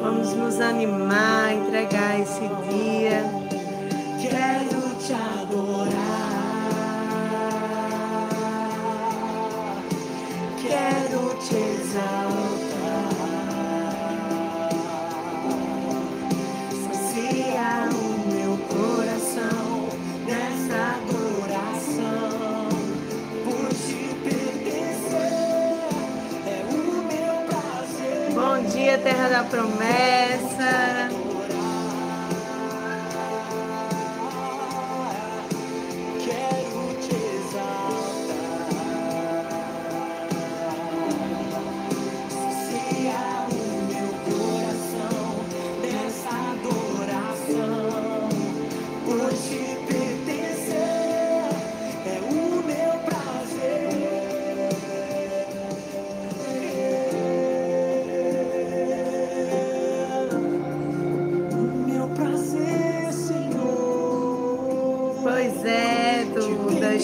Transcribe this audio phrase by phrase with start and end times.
[0.00, 3.24] Vamos nos animar, entregar esse dia.
[4.20, 5.92] Quero te adorar.
[10.60, 12.41] Quero te exaltar.
[29.12, 30.91] Terra da promessa.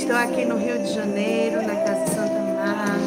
[0.09, 2.99] Estou aqui no Rio de Janeiro, na Casa Santa Marta.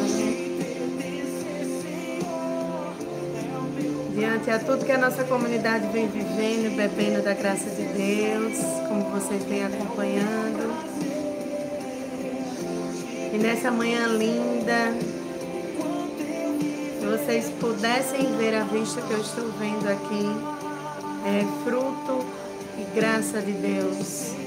[4.14, 9.10] Diante a tudo que a nossa comunidade vem vivendo, bebendo da graça de Deus, como
[9.10, 10.72] vocês vêm acompanhando.
[13.34, 14.94] E nessa manhã linda,
[17.00, 20.24] se vocês pudessem ver a vista que eu estou vendo aqui,
[21.26, 22.24] é fruto
[22.78, 24.41] e graça de Deus.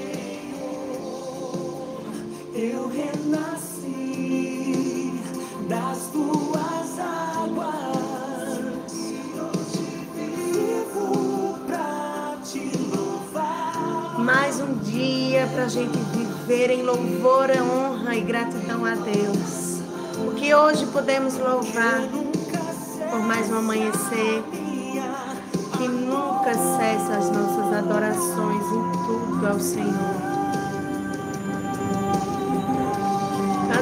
[2.67, 3.93] Eu renasci
[5.69, 8.57] das tuas águas.
[10.15, 14.19] Vivo pra te louvar.
[14.19, 19.81] Mais um dia para a gente viver em louvor, honra e gratidão a Deus.
[20.27, 22.01] O que hoje podemos louvar
[23.11, 24.43] por mais um amanhecer,
[25.77, 30.34] que nunca cessa as nossas adorações em tudo ao Senhor.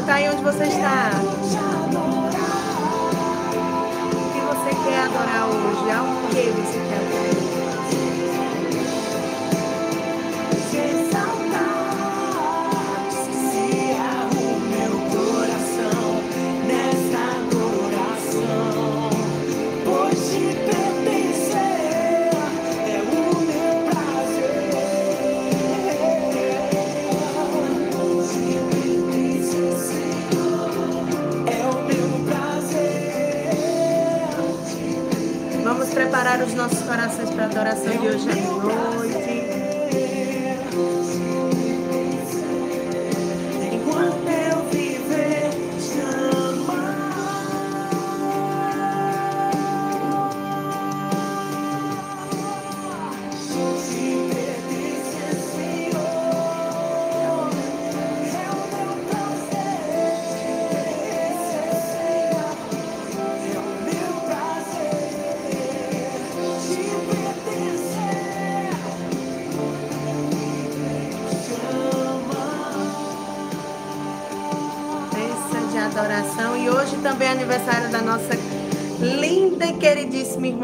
[0.05, 1.11] Canta aí onde você está.
[4.11, 5.91] O que você quer adorar hoje?
[5.91, 7.32] Ao que você quer adorar?
[36.23, 39.02] Preparar os nossos corações para a adoração de hoje à noite.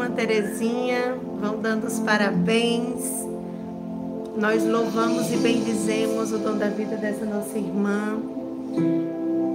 [0.08, 1.16] Terezinha.
[1.40, 3.26] Vão dando os parabéns.
[4.36, 8.18] Nós louvamos e bendizemos o dom da vida dessa nossa irmã,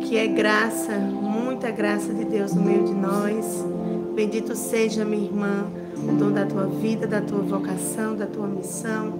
[0.01, 3.65] que é graça, muita graça de Deus no meio de nós.
[4.13, 5.65] Bendito seja, minha irmã,
[5.97, 9.13] o dom da tua vida, da tua vocação, da tua missão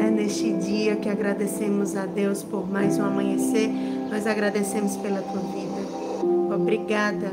[0.00, 3.68] né, neste dia que agradecemos a Deus por mais um amanhecer,
[4.10, 6.54] nós agradecemos pela tua vida.
[6.54, 7.30] Obrigada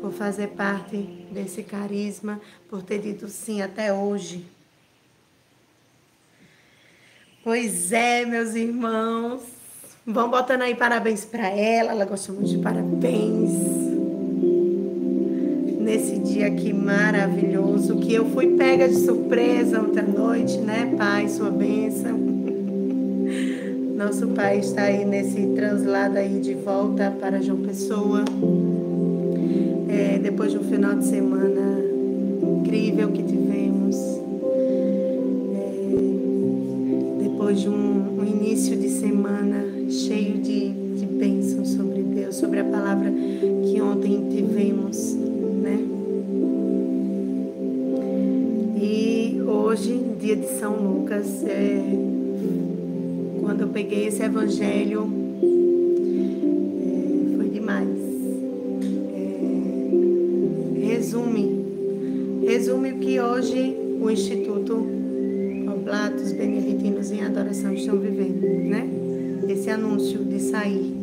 [0.00, 0.96] por fazer parte
[1.30, 4.44] desse carisma, por ter dito sim até hoje.
[7.42, 9.42] Pois é, meus irmãos.
[10.06, 13.50] Vão botando aí parabéns para ela, ela gosta muito de parabéns.
[15.80, 21.28] Nesse dia aqui maravilhoso, que eu fui pega de surpresa ontem à noite, né, Pai,
[21.28, 22.18] sua bênção.
[23.96, 28.24] Nosso Pai está aí nesse translado aí de volta para João Pessoa.
[29.98, 31.82] É, depois de um final de semana
[32.40, 33.96] incrível que tivemos.
[35.56, 42.60] É, depois de um, um início de semana cheio de, de bênçãos sobre Deus, sobre
[42.60, 45.80] a palavra que ontem tivemos, né?
[48.80, 51.82] E hoje, dia de São Lucas, é,
[53.40, 55.27] quando eu peguei esse evangelho,
[66.38, 68.88] Beneditinos em Adoração estão vivendo, né?
[69.48, 70.94] Esse anúncio de sair.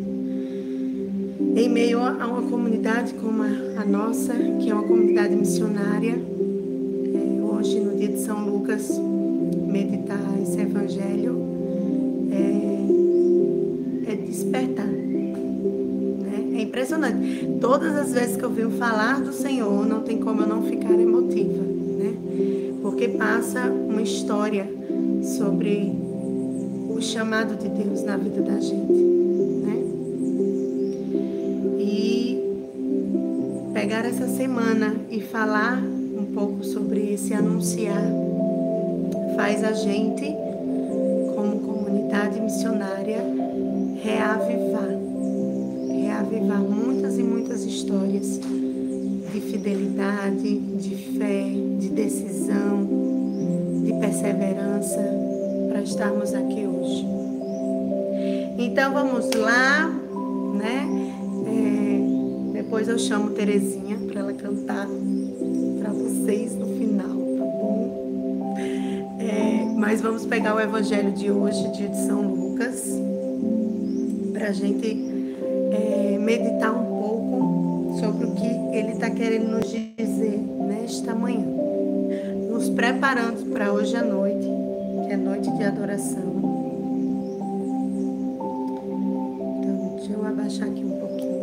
[1.57, 7.81] Em meio a uma comunidade como a, nossa, que é uma comunidade missionária, é, hoje
[7.81, 8.89] no dia de São Lucas,
[9.67, 11.37] meditar esse evangelho
[12.31, 14.87] é, é despertar.
[14.87, 16.59] Né?
[16.59, 17.57] É impressionante.
[17.59, 20.93] Todas as vezes que eu venho falar do Senhor, não tem como eu não ficar
[20.93, 22.13] emotiva, né?
[22.81, 24.84] Porque passa uma história
[25.23, 25.93] sobre
[26.89, 28.93] o chamado de Deus na vida da gente,
[29.63, 29.83] né?
[31.79, 32.41] E
[33.73, 38.03] pegar essa semana e falar um pouco sobre esse anunciar
[39.35, 40.33] faz a gente,
[41.35, 43.19] como comunidade missionária,
[44.01, 44.97] reavivar,
[45.89, 48.39] reavivar muitas e muitas histórias
[49.31, 53.14] de fidelidade, de fé, de decisão, de
[53.99, 55.01] perseverança
[55.69, 57.05] para estarmos aqui hoje.
[58.57, 59.87] Então vamos lá,
[60.53, 60.87] né?
[61.47, 64.87] É, depois eu chamo Terezinha para ela cantar
[65.79, 68.55] para vocês no final, tá bom?
[69.19, 72.83] É, mas vamos pegar o Evangelho de hoje, dia de São Lucas,
[74.33, 75.15] para a gente
[75.71, 81.45] é, meditar um pouco sobre o que ele está querendo nos dizer nesta manhã,
[82.75, 84.45] preparando para hoje à noite,
[85.07, 86.23] que é noite de adoração.
[89.59, 91.35] Então, deixa eu abaixar aqui um pouquinho.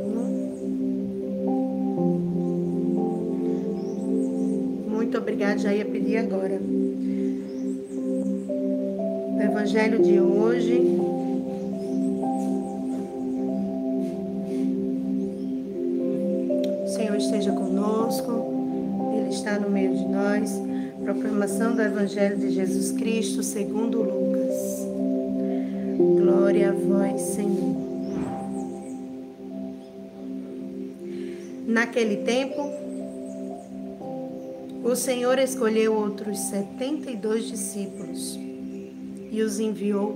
[4.88, 6.60] Muito obrigada, já ia pedir agora.
[9.36, 11.02] O Evangelho de hoje.
[17.32, 18.30] Esteja conosco,
[19.16, 20.71] Ele está no meio de nós.
[21.04, 24.86] Proclamação do Evangelho de Jesus Cristo segundo Lucas.
[25.96, 27.76] Glória a vós, Senhor.
[31.66, 32.70] Naquele tempo,
[34.84, 38.38] o Senhor escolheu outros setenta e dois discípulos
[39.30, 40.14] e os enviou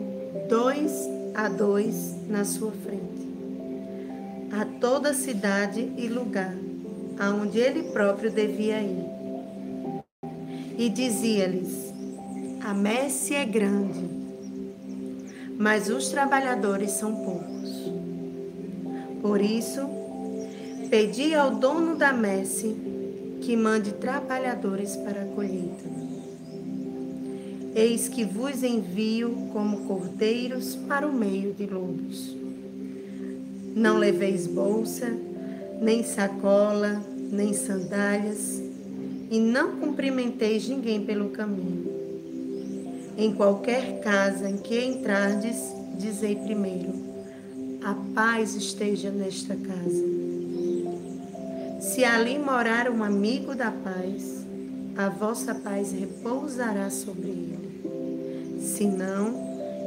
[0.49, 3.27] dois a dois na sua frente,
[4.53, 6.55] a toda cidade e lugar
[7.19, 9.16] aonde ele próprio devia ir.
[10.79, 11.93] E dizia-lhes:
[12.63, 14.05] A messe é grande,
[15.59, 17.93] mas os trabalhadores são poucos.
[19.23, 19.81] Por isso,
[20.91, 22.77] pedi ao dono da messe
[23.41, 25.97] que mande trabalhadores para a colheita.
[27.75, 32.37] Eis que vos envio como cordeiros para o meio de lobos.
[33.75, 35.15] Não leveis bolsa,
[35.81, 38.66] nem sacola, nem sandálias,
[39.31, 41.95] e não cumprimenteis ninguém pelo caminho.
[43.17, 45.57] Em qualquer casa em que entrardes,
[45.99, 46.93] dizei primeiro:
[47.83, 50.05] A paz esteja nesta casa.
[51.81, 54.45] Se ali morar um amigo da paz,
[54.97, 58.61] a vossa paz repousará sobre ele.
[58.61, 59.35] Senão,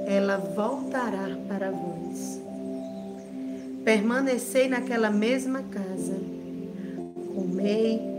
[0.08, 2.42] ela voltará para vós.
[3.84, 6.18] Permanecei naquela mesma casa,
[7.34, 8.19] comei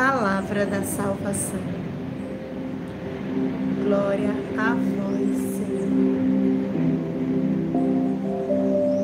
[0.00, 1.60] Palavra da salvação.
[3.84, 5.90] Glória a vós, Senhor.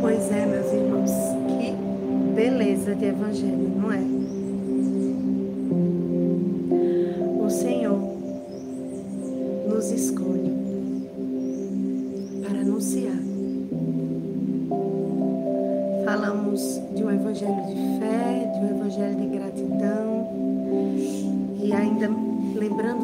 [0.00, 1.10] Pois é, meus irmãos,
[1.58, 4.00] que beleza de evangelho, não é?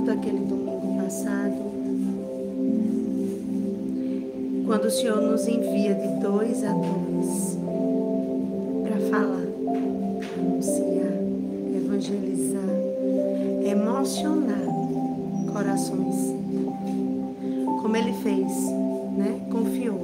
[0.04, 1.72] Daquele domingo passado,
[4.66, 7.58] quando o Senhor nos envia de dois a dois
[8.82, 9.46] para falar,
[10.38, 11.12] anunciar,
[11.76, 12.60] evangelizar,
[13.64, 14.66] emocionar
[15.52, 16.34] corações,
[17.80, 18.52] como ele fez,
[19.16, 19.40] né?
[19.50, 20.00] Confiou.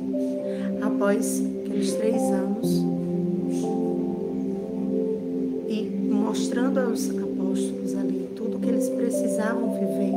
[0.82, 2.84] Após aqueles três anos
[5.68, 10.14] e mostrando aos apóstolos ali, tudo que eles precisavam viver,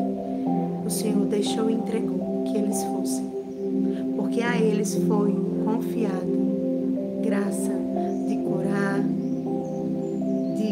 [0.86, 3.26] o Senhor deixou e entregou que eles fossem.
[4.16, 5.36] Porque a eles foi
[5.66, 6.52] confiado
[7.24, 7.74] graça
[8.28, 9.02] de curar,
[10.56, 10.68] de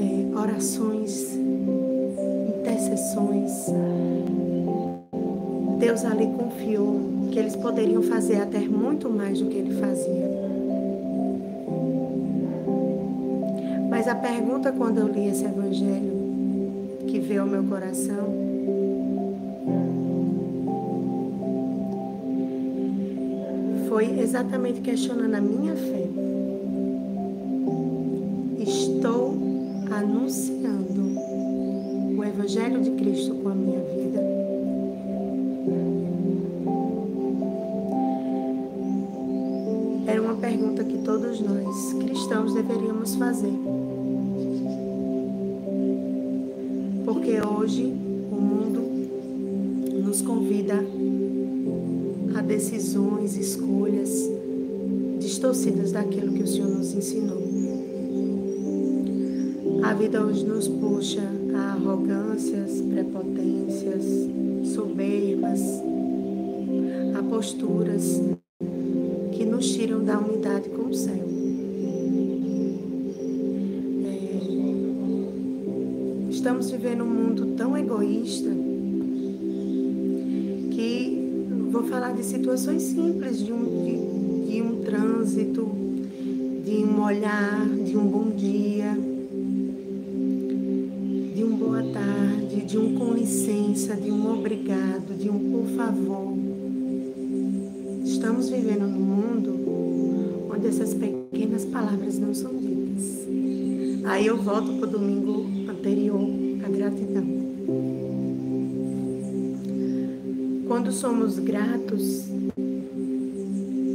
[0.00, 1.36] é, orações,
[2.60, 3.66] intercessões.
[5.80, 7.00] Deus ali confiou
[7.32, 10.61] que eles poderiam fazer até muito mais do que ele fazia.
[14.04, 18.34] Mas a pergunta quando eu li esse evangelho que veio ao meu coração
[23.88, 26.08] foi exatamente questionando a minha fé.
[28.58, 29.36] Estou
[29.96, 31.20] anunciando
[32.18, 34.20] o evangelho de Cristo com a minha vida.
[40.08, 43.81] Era uma pergunta que todos nós cristãos deveríamos fazer.
[56.02, 57.40] Daquilo que o Senhor nos ensinou.
[59.84, 61.22] A vida hoje nos puxa
[61.54, 64.04] a arrogâncias, prepotências,
[64.74, 65.60] soberbas,
[67.16, 68.20] a posturas
[69.32, 71.24] que nos tiram da unidade com o céu.
[74.04, 74.38] É,
[76.30, 78.50] estamos vivendo um mundo tão egoísta
[80.72, 85.91] que vou falar de situações simples, de um, de, de um trânsito,
[86.64, 88.96] de um olhar, de um bom dia,
[91.34, 96.32] de um boa tarde, de um com licença, de um obrigado, de um por favor.
[98.04, 103.26] Estamos vivendo num mundo onde essas pequenas palavras não são ditas.
[104.04, 106.28] Aí eu volto para o domingo anterior,
[106.64, 107.26] a gratidão.
[110.68, 112.24] Quando somos gratos,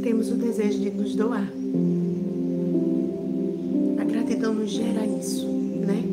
[0.02, 1.57] temos o desejo de nos doar.
[4.68, 6.04] Gera isso, né?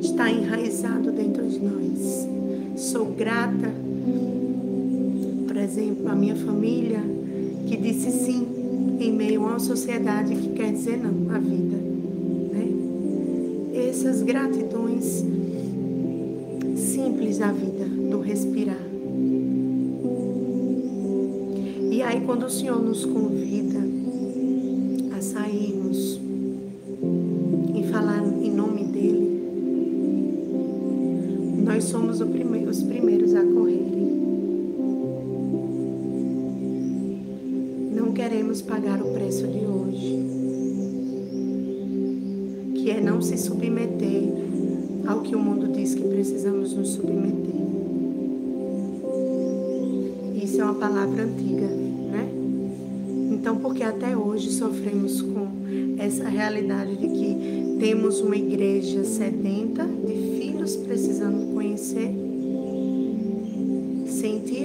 [0.00, 2.28] Está enraizado dentro de nós.
[2.76, 3.72] Sou grata,
[5.46, 7.00] por exemplo, à minha família
[7.66, 8.46] que disse sim
[9.00, 11.76] em meio a uma sociedade que quer dizer não à vida.
[12.52, 12.68] Né?
[13.88, 15.24] Essas gratidões
[16.76, 18.78] simples da vida, do respirar.
[21.90, 23.87] E aí, quando o Senhor nos convida
[32.78, 34.08] os primeiros a correrem.
[37.92, 40.24] Não queremos pagar o preço de hoje,
[42.76, 44.22] que é não se submeter
[45.08, 47.58] ao que o mundo diz que precisamos nos submeter.
[50.40, 52.28] Isso é uma palavra antiga, né?
[53.32, 55.48] Então, porque até hoje sofremos com
[55.98, 62.27] essa realidade de que temos uma igreja sedenta de filhos precisando conhecer,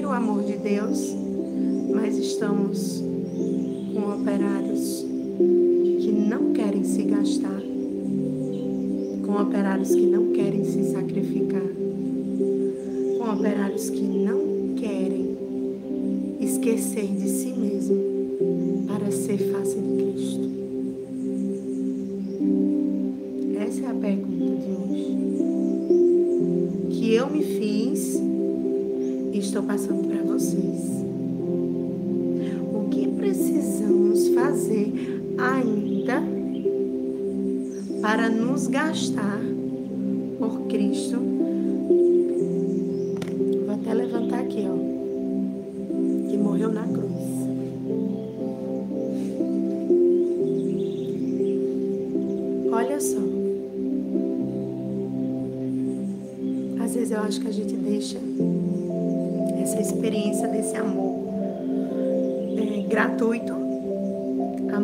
[0.06, 1.16] o amor de Deus,
[1.94, 3.04] mas estamos
[3.94, 5.06] com operários
[6.00, 7.62] que não querem se gastar,
[9.26, 11.62] com operários que não querem se sacrificar,
[13.18, 15.38] com operários que não querem
[16.42, 17.98] esquecer de si mesmo
[18.88, 20.50] para ser face de Cristo.
[23.60, 25.13] Essa é a pergunta de hoje.
[29.54, 30.82] Estou passando para vocês.
[32.74, 34.92] O que precisamos fazer
[35.38, 36.24] ainda
[38.02, 39.40] para nos gastar
[40.40, 41.33] por Cristo?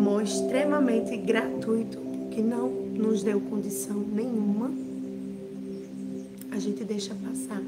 [0.10, 2.00] Amor extremamente gratuito,
[2.32, 4.72] que não nos deu condição nenhuma,
[6.52, 7.62] a gente deixa passar.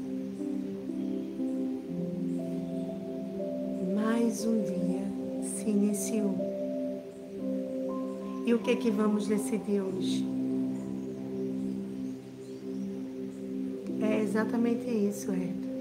[3.94, 5.04] Mais um dia
[5.54, 6.34] se iniciou.
[8.44, 10.26] E o que que vamos decidir hoje?
[14.00, 15.72] É exatamente isso, Herta.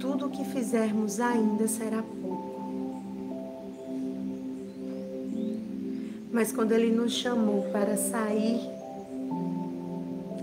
[0.00, 2.53] Tudo o que fizermos ainda será pouco.
[6.34, 8.58] Mas quando Ele nos chamou para sair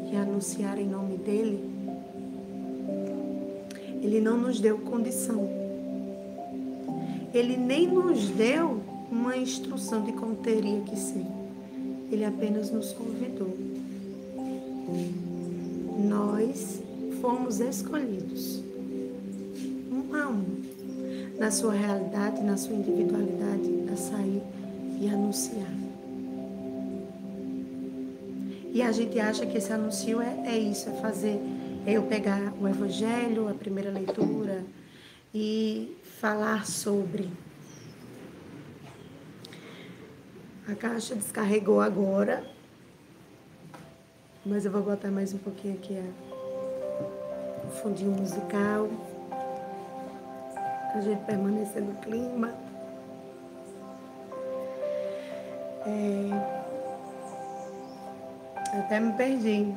[0.09, 1.69] é anunciar em nome dele,
[4.01, 5.49] ele não nos deu condição.
[7.33, 8.79] Ele nem nos deu
[9.11, 11.25] uma instrução de como teria que ser.
[12.09, 13.53] Ele apenas nos convidou.
[16.07, 16.81] Nós
[17.21, 18.63] fomos escolhidos,
[19.91, 20.45] um a um,
[21.37, 24.41] na sua realidade, na sua individualidade, a sair
[25.01, 25.73] e anunciar.
[28.71, 31.39] E a gente acha que esse anúncio é, é isso, é fazer,
[31.87, 34.63] é eu pegar o evangelho, a primeira leitura
[35.33, 37.29] e falar sobre.
[40.69, 42.45] A caixa descarregou agora,
[44.45, 45.99] mas eu vou botar mais um pouquinho aqui
[47.65, 48.87] o fundinho musical,
[50.91, 52.70] pra gente permanecer no clima.
[55.85, 56.29] É,
[58.77, 59.73] até me perdi.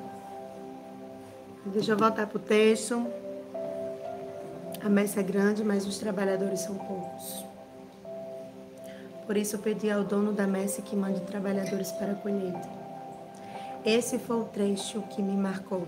[1.67, 3.07] Deixa eu voltar para o texto.
[4.83, 7.45] A messe é grande, mas os trabalhadores são poucos.
[9.27, 12.69] Por isso eu pedi ao dono da messe que mande trabalhadores para a colheita.
[13.85, 15.87] Esse foi o trecho que me marcou.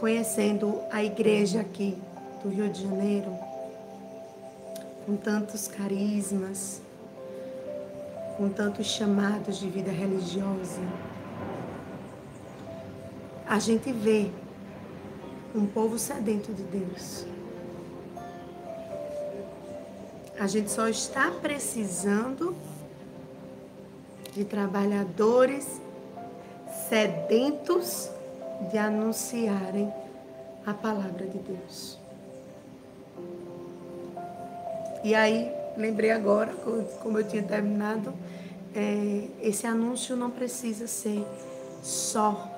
[0.00, 1.96] Conhecendo a igreja aqui
[2.42, 3.32] do Rio de Janeiro,
[5.06, 6.82] com tantos carismas,
[8.36, 10.82] com tantos chamados de vida religiosa,
[13.46, 14.28] a gente vê
[15.54, 17.24] um povo sedento de Deus.
[20.38, 22.54] A gente só está precisando
[24.34, 25.80] de trabalhadores
[26.90, 28.10] sedentos
[28.70, 29.90] de anunciarem
[30.66, 32.05] a palavra de Deus.
[35.06, 36.52] E aí, lembrei agora,
[37.00, 38.12] como eu tinha terminado,
[38.74, 41.24] é, esse anúncio não precisa ser
[41.80, 42.50] só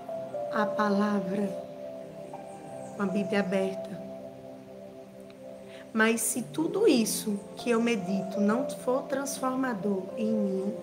[0.50, 1.46] a palavra
[2.96, 4.00] com a Bíblia aberta.
[5.92, 10.74] Mas se tudo isso que eu medito não for transformador em mim,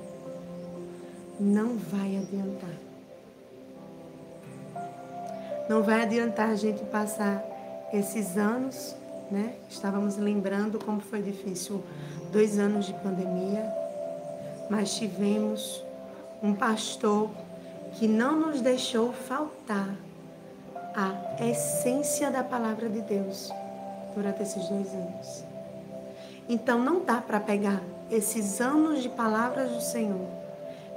[1.40, 2.78] não vai adiantar.
[5.68, 7.44] Não vai adiantar a gente passar
[7.92, 8.96] esses anos,
[9.32, 9.56] né?
[9.70, 11.84] Estávamos lembrando como foi difícil
[12.32, 13.66] dois anos de pandemia,
[14.70, 15.84] mas tivemos
[16.42, 17.30] um pastor
[17.94, 19.96] que não nos deixou faltar
[20.96, 23.52] a essência da palavra de Deus
[24.14, 25.44] durante esses dois anos.
[26.48, 30.28] Então não dá para pegar esses anos de palavras do Senhor,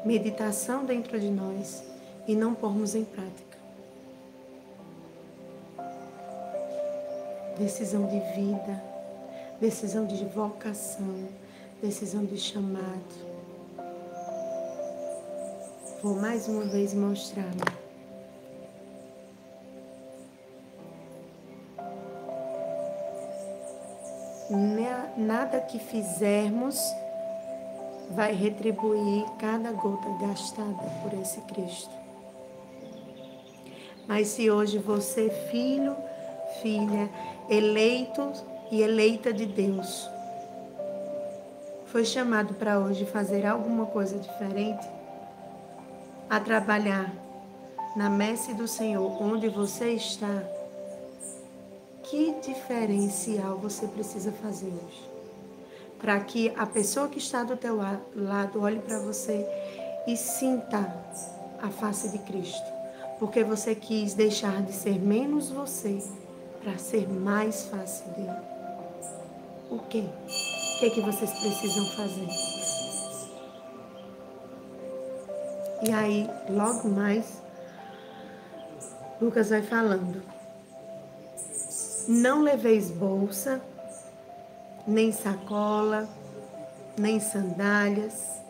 [0.05, 1.83] meditação dentro de nós
[2.27, 3.48] e não pormos em prática.
[7.59, 8.83] Decisão de vida,
[9.61, 11.29] decisão de vocação,
[11.83, 13.29] decisão de chamado.
[16.03, 17.53] Vou mais uma vez mostrar.
[25.17, 26.81] Nada que fizermos
[28.11, 31.91] vai retribuir cada gota gastada por esse Cristo.
[34.07, 35.97] Mas se hoje você, filho,
[36.63, 37.09] filha,
[37.49, 38.33] eleito
[38.71, 40.09] e eleita de Deus,
[41.87, 44.87] foi chamado para hoje fazer alguma coisa diferente,
[46.29, 47.11] a trabalhar
[47.97, 50.43] na messe do Senhor, onde você está,
[52.03, 55.09] que diferencial você precisa fazer hoje?
[55.99, 57.77] Para que a pessoa que está do teu
[58.15, 59.47] lado olhe para você
[60.07, 60.95] e sinta
[61.61, 62.73] a face de Cristo.
[63.19, 66.01] Porque você quis deixar de ser menos você
[66.63, 68.37] para ser mais face dele.
[69.71, 70.05] O quê?
[70.05, 72.29] O que, que vocês precisam fazer?
[75.83, 77.41] E aí, logo mais,
[79.21, 80.23] Lucas vai falando.
[82.09, 83.61] Não leveis bolsa,
[84.87, 86.09] nem sacola,
[86.97, 88.41] nem sandálias.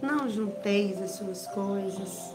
[0.00, 2.32] Não junteis as suas coisas.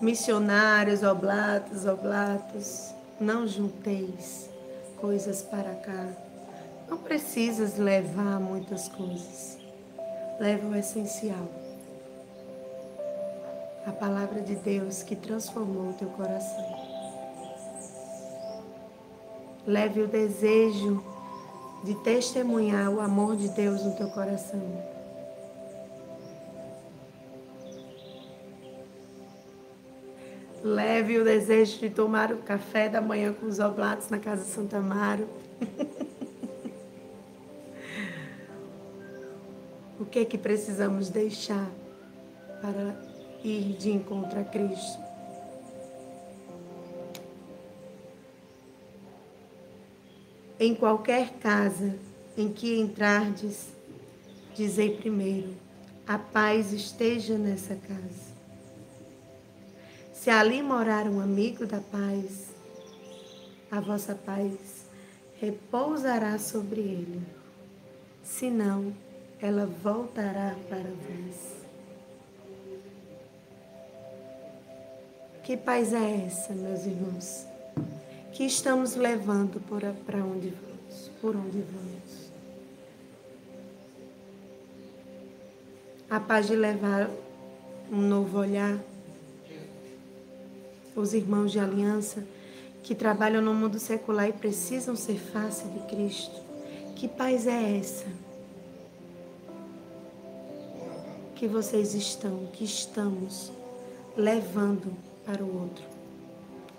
[0.00, 4.48] Missionários, oblatos, oblatos, não junteis
[5.00, 6.06] coisas para cá.
[6.88, 9.58] Não precisas levar muitas coisas
[10.38, 11.48] leva o essencial.
[13.84, 16.64] A palavra de Deus que transformou o teu coração.
[19.66, 21.02] Leve o desejo
[21.84, 24.60] de testemunhar o amor de Deus no teu coração.
[30.68, 34.76] Leve o desejo de tomar o café da manhã com os oblatos na casa Santa
[34.76, 35.26] Amaro.
[40.00, 41.68] O que é que precisamos deixar
[42.62, 42.96] para
[43.42, 45.02] ir de encontro a Cristo.
[50.60, 51.98] Em qualquer casa
[52.36, 53.66] em que entrardes,
[54.54, 55.52] dizei primeiro:
[56.06, 58.27] a paz esteja nessa casa.
[60.28, 62.48] Se ali morar um amigo da paz,
[63.70, 64.84] a vossa paz
[65.40, 67.22] repousará sobre ele.
[68.22, 68.92] Senão,
[69.40, 71.56] ela voltará para vós.
[75.42, 77.46] Que paz é essa, meus irmãos?
[78.30, 79.58] Que estamos levando
[80.04, 81.10] para onde vamos?
[81.22, 82.32] Por onde vamos?
[86.10, 87.08] A paz de levar
[87.90, 88.78] um novo olhar.
[90.98, 92.26] Os irmãos de aliança
[92.82, 96.34] que trabalham no mundo secular e precisam ser face de Cristo.
[96.96, 98.06] Que paz é essa?
[101.36, 103.52] Que vocês estão, que estamos
[104.16, 104.92] levando
[105.24, 105.84] para o outro,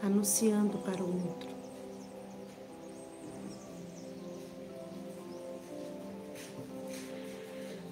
[0.04, 1.50] anunciando para o outro.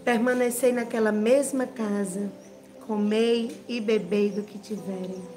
[0.03, 2.29] Permanecei naquela mesma casa,
[2.85, 5.36] comei e bebei do que tiverem,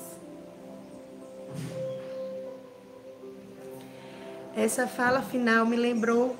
[4.55, 6.35] Essa fala final me lembrou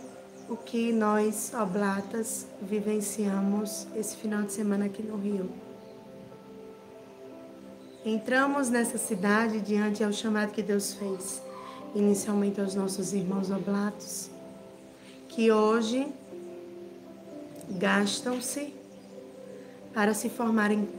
[0.49, 5.49] o que nós, oblatas, vivenciamos esse final de semana aqui no Rio.
[8.05, 11.41] Entramos nessa cidade diante ao chamado que Deus fez,
[11.95, 14.29] inicialmente aos nossos irmãos oblatos,
[15.29, 16.05] que hoje
[17.69, 18.73] gastam-se
[19.93, 20.89] para se formarem,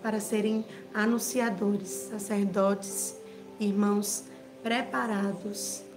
[0.00, 3.16] para serem anunciadores, sacerdotes,
[3.58, 4.22] irmãos
[4.62, 5.89] preparados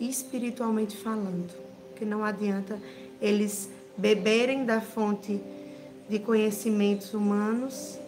[0.00, 1.52] espiritualmente falando,
[1.94, 2.78] que não adianta
[3.20, 5.40] eles beberem da fonte
[6.08, 7.98] de conhecimentos humanos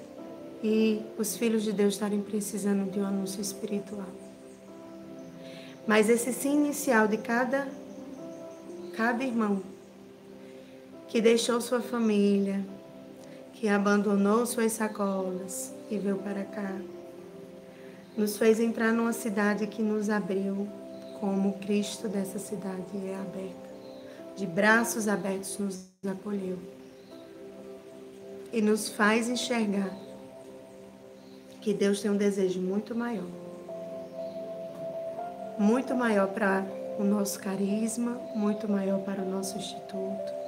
[0.62, 4.09] e os filhos de Deus estarem precisando de um anúncio espiritual.
[5.87, 7.66] Mas esse sim inicial de cada
[8.98, 9.62] cada irmão
[11.07, 12.64] que deixou sua família,
[13.55, 16.74] que abandonou suas sacolas e veio para cá,
[18.16, 20.66] nos fez entrar numa cidade que nos abriu,
[21.20, 23.68] como o Cristo dessa cidade é aberta.
[24.37, 26.59] De braços abertos nos acolheu.
[28.52, 29.94] E nos faz enxergar
[31.61, 33.28] que Deus tem um desejo muito maior.
[35.59, 36.64] Muito maior para
[36.98, 40.38] o nosso carisma, muito maior para o nosso instituto.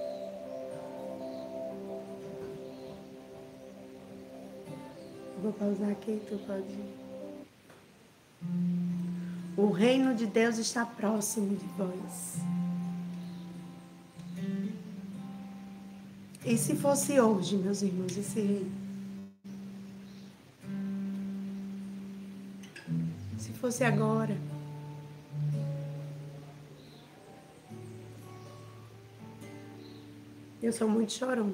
[5.43, 7.01] Vou pausar aqui, tu pode.
[9.57, 12.39] O reino de Deus está próximo de vós.
[16.45, 18.73] E se fosse hoje, meus irmãos, esse reino?
[23.39, 24.37] Se fosse agora?
[30.63, 31.53] Eu sou muito chorona.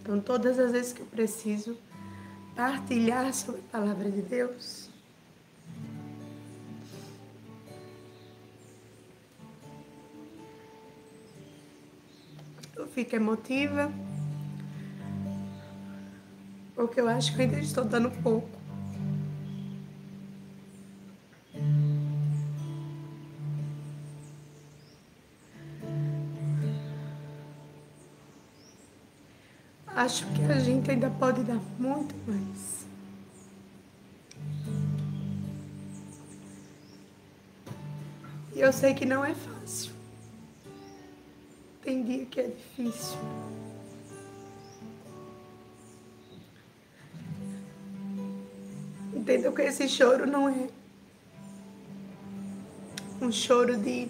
[0.00, 1.76] Então, todas as vezes que eu preciso
[2.54, 4.88] partilhar sobre a palavra de Deus,
[12.96, 13.92] fico emotiva,
[16.74, 18.48] porque eu acho que ainda estou dando pouco.
[29.88, 32.86] Acho que a gente ainda pode dar muito mais.
[38.54, 39.55] E eu sei que não é fácil.
[42.06, 43.18] Dia que é difícil.
[49.12, 50.68] Entendeu que esse choro não é
[53.20, 54.06] um choro de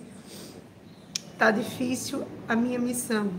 [1.38, 3.32] tá difícil a minha missão.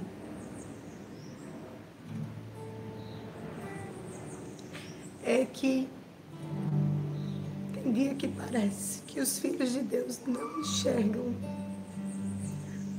[5.24, 5.88] É que
[7.76, 11.32] tem dia que parece que os filhos de Deus não enxergam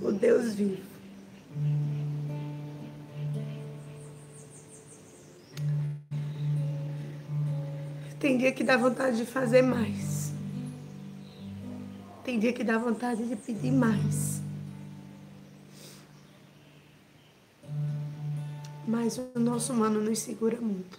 [0.01, 0.88] o Deus vivo.
[8.39, 10.33] Dia que dá vontade de fazer mais.
[12.25, 14.41] Tem dia que dá vontade de pedir mais.
[18.87, 20.99] Mas o nosso humano nos segura muito.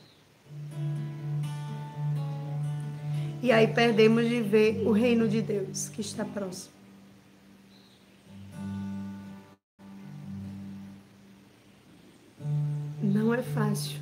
[3.42, 6.74] E aí perdemos de ver o reino de Deus que está próximo.
[13.02, 13.98] Não é fácil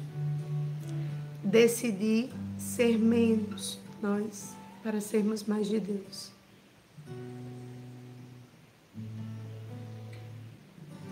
[1.43, 6.31] decidir ser menos nós para sermos mais de Deus.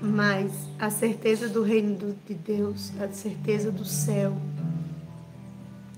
[0.02, 4.36] Mas a certeza do reino de Deus, a certeza do céu,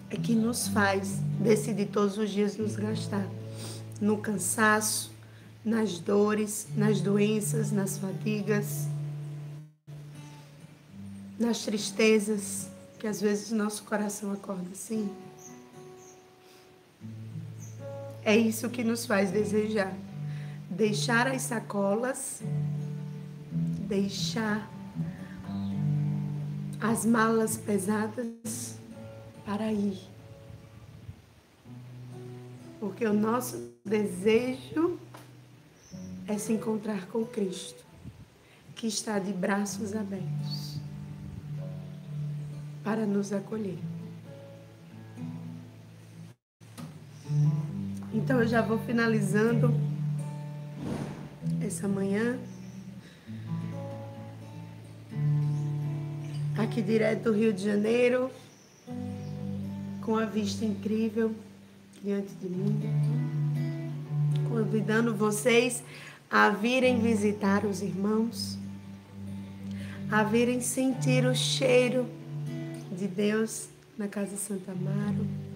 [0.10, 3.28] é que nos faz decidir todos os dias nos gastar
[4.00, 5.12] no cansaço,
[5.66, 8.88] nas dores, nas doenças, nas fadigas,
[11.38, 12.68] nas tristezas,
[13.00, 15.10] que às vezes nosso coração acorda assim.
[18.28, 19.96] É isso que nos faz desejar.
[20.70, 22.44] Deixar as sacolas,
[23.88, 24.70] deixar
[26.82, 28.78] as malas pesadas
[29.46, 29.98] para ir.
[32.82, 35.00] Porque o nosso desejo
[36.28, 37.86] é se encontrar com Cristo,
[38.76, 40.82] que está de braços abertos
[42.84, 43.80] para nos acolher.
[48.13, 49.74] Então eu já vou finalizando
[51.62, 52.38] essa manhã.
[56.58, 58.32] Aqui direto do Rio de Janeiro,
[60.02, 61.36] com a vista incrível
[62.02, 62.80] diante de mim,
[64.50, 65.84] convidando vocês
[66.32, 68.58] a virem visitar os irmãos,
[70.10, 72.08] a virem sentir o cheiro
[72.91, 73.67] de Deus
[73.98, 75.47] na Casa Santa Amaro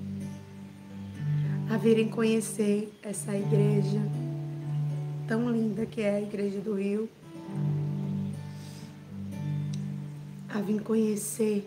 [1.72, 4.02] a virem conhecer essa igreja
[5.26, 7.10] tão linda que é a Igreja do Rio,
[10.50, 11.66] a vir conhecer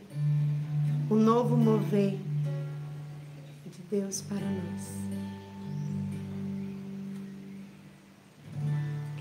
[1.08, 2.18] o novo mover
[3.64, 5.04] de Deus para nós.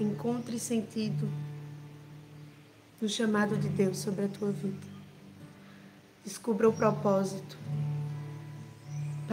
[0.01, 1.29] Encontre sentido
[3.01, 4.85] no chamado de Deus sobre a tua vida.
[6.25, 7.57] Descubra o propósito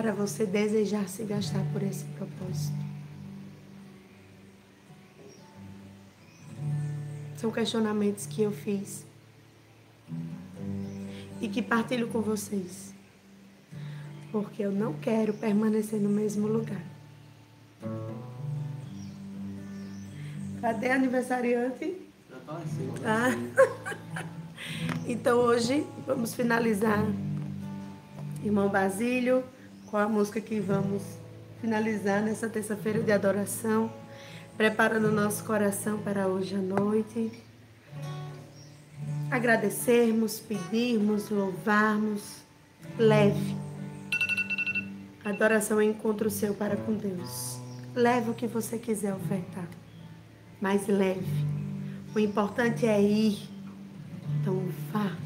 [0.01, 2.75] para você desejar se gastar por esse propósito.
[7.37, 9.05] São questionamentos que eu fiz
[11.39, 12.95] e que partilho com vocês,
[14.33, 16.83] porque eu não quero permanecer no mesmo lugar.
[20.63, 21.95] Cadê aniversariante?
[23.05, 23.31] Ah.
[25.07, 27.05] Então hoje vamos finalizar.
[28.45, 29.43] Irmão Basílio
[29.91, 31.03] com a música que vamos
[31.61, 33.93] finalizar nessa terça-feira de adoração,
[34.57, 37.33] preparando o nosso coração para hoje à noite.
[39.31, 42.37] Agradecermos, pedirmos, louvarmos,
[42.97, 43.57] leve.
[45.25, 47.59] Adoração é encontro seu para com Deus.
[47.93, 49.69] Leve o que você quiser ofertar,
[50.61, 51.45] mas leve.
[52.15, 53.49] O importante é ir.
[54.41, 55.17] Então vá,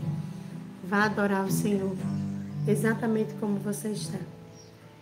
[0.83, 1.95] vá adorar o Senhor,
[2.67, 4.19] exatamente como você está.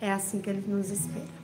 [0.02, 1.42] É assim que Ele nos espera.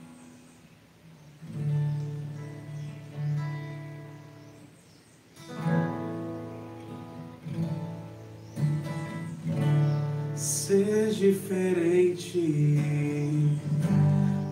[10.35, 12.77] Ser diferente,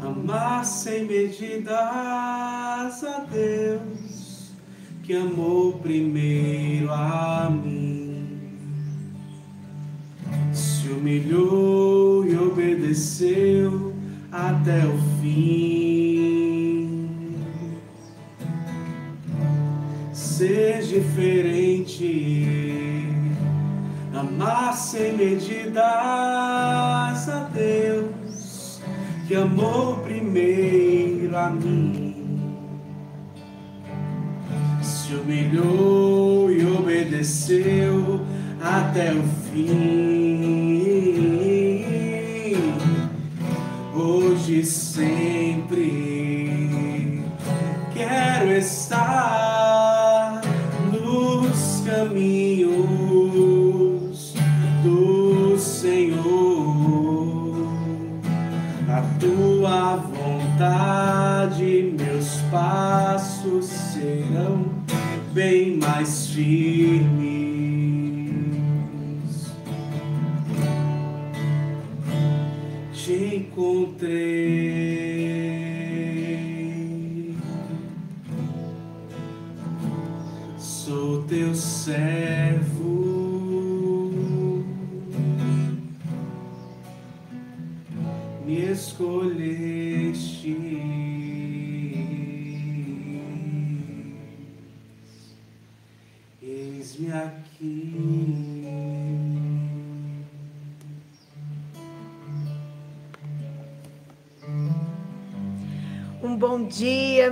[0.02, 4.52] amar sem medidas a Deus
[5.04, 8.40] que amou primeiro a mim,
[10.54, 13.57] se humilhou e obedeceu
[14.50, 16.38] até o fim.
[20.14, 22.06] Ser diferente,
[24.14, 25.84] amar sem medidas
[27.30, 28.82] a Deus
[29.28, 32.16] que amou primeiro a mim.
[34.82, 38.22] Se humilhou e obedeceu
[38.62, 40.07] até o fim.
[44.58, 45.86] E sempre
[47.94, 50.42] quero estar
[50.92, 52.74] nos caminhos
[54.84, 56.26] do Senhor.
[58.90, 64.66] A tua vontade, meus passos serão
[65.34, 67.38] bem mais firmes.
[73.58, 74.37] encontrei.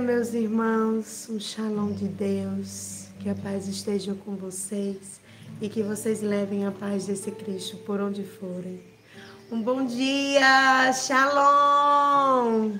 [0.00, 1.28] Meus irmãos.
[1.30, 3.06] Um shalom de Deus.
[3.20, 5.20] Que a paz esteja com vocês
[5.60, 8.80] e que vocês levem a paz desse Cristo por onde forem.
[9.50, 12.78] Um bom dia, shalom.